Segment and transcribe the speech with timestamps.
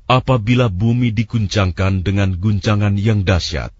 [0.05, 3.73] Apabila bumi diguncangkan dengan guncangan yang dahsyat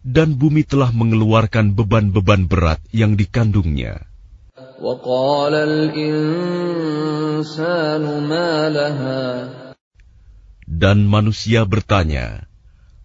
[0.00, 4.08] dan bumi telah mengeluarkan beban-beban berat yang dikandungnya.
[10.70, 12.48] Dan manusia bertanya,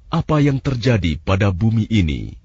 [0.07, 2.39] apa yang terjadi pada bumi ini?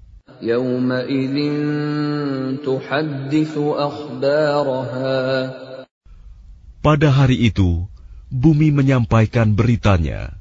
[6.81, 7.69] Pada hari itu,
[8.33, 10.40] bumi menyampaikan beritanya.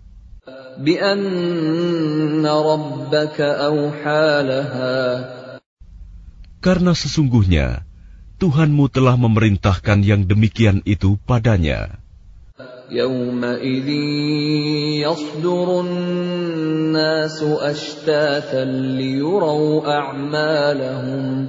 [6.65, 7.67] karena sesungguhnya
[8.35, 12.03] Tuhanmu telah memerintahkan yang demikian itu padanya.
[12.91, 13.89] يومئذ
[15.01, 18.63] يصدر الناس أشتاتا
[18.99, 21.47] ليروا أعمالهم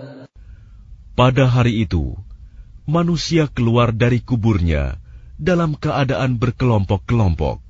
[1.16, 2.12] Pada hari itu,
[2.84, 5.00] manusia keluar dari kuburnya
[5.40, 7.64] dalam keadaan berkelompok-kelompok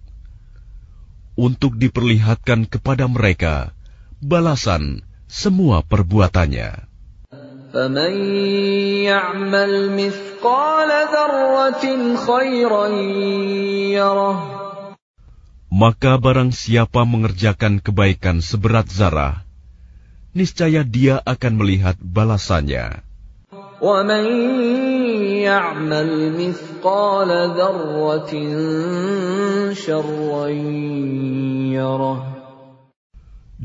[1.40, 3.76] untuk diperlihatkan kepada mereka
[4.24, 6.86] balasan semua perbuatannya.
[7.76, 8.14] فمن
[9.04, 11.84] يعمل مثقال ذرة
[12.16, 12.86] خيرا
[13.92, 14.38] يره
[15.66, 19.44] Maka barang siapa mengerjakan kebaikan seberat zarah,
[20.32, 23.04] niscaya dia akan melihat balasannya.
[23.76, 24.24] ومن
[25.44, 27.30] يعمل مثقال
[27.60, 28.32] ذرة
[29.76, 30.89] شرا يره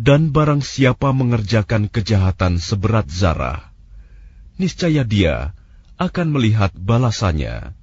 [0.07, 3.75] dan barang siapa mengerjakan kejahatan seberat zarah,
[4.55, 5.51] niscaya dia
[5.99, 7.75] akan melihat balasannya.